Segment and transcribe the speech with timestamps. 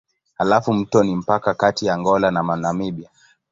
[0.37, 3.09] Halafu mto ni mpaka kati ya Angola na Namibia.